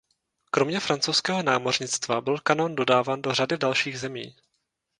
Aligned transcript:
Kromě 0.51 0.79
francouzského 0.79 1.43
námořnictva 1.43 2.21
byl 2.21 2.37
kanón 2.39 2.75
dodáván 2.75 3.21
do 3.21 3.33
řady 3.33 3.57
dalších 3.57 3.99
zemí. 3.99 4.35